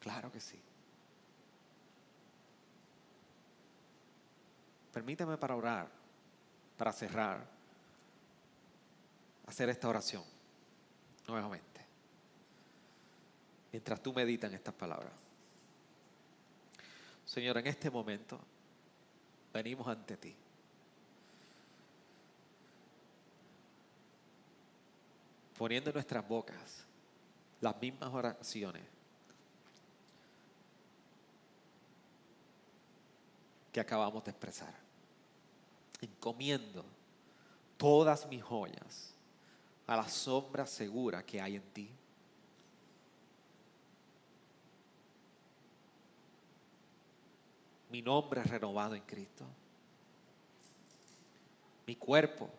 [0.01, 0.61] Claro que sí.
[4.93, 5.89] Permíteme para orar,
[6.77, 7.47] para cerrar,
[9.47, 10.25] hacer esta oración.
[11.29, 11.81] nuevamente.
[13.71, 15.13] Mientras tú meditas en estas palabras.
[17.25, 18.39] Señor, en este momento
[19.55, 20.35] venimos ante ti.
[25.57, 26.85] Poniendo en nuestras bocas
[27.63, 28.83] las mismas oraciones
[33.71, 34.75] que acabamos de expresar.
[36.01, 36.85] Encomiendo
[37.77, 39.15] todas mis joyas
[39.87, 41.91] a la sombra segura que hay en ti.
[47.91, 49.47] Mi nombre renovado en Cristo.
[51.87, 52.51] Mi cuerpo,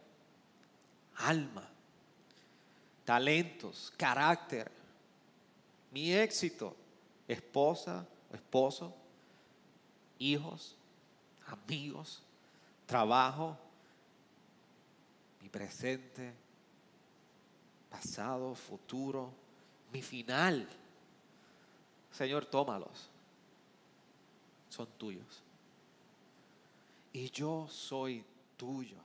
[1.15, 1.67] alma,
[3.03, 4.82] talentos, carácter,
[5.93, 6.75] mi éxito,
[7.27, 8.95] esposa, esposo,
[10.17, 10.75] hijos,
[11.45, 12.23] amigos,
[12.87, 13.55] trabajo,
[15.39, 16.33] mi presente,
[17.91, 19.31] pasado, futuro,
[19.91, 20.67] mi final.
[22.11, 23.09] Señor, tómalos.
[24.69, 25.43] Son tuyos.
[27.11, 28.25] Y yo soy
[28.57, 28.97] tuyo.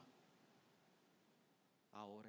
[1.93, 2.28] Ahora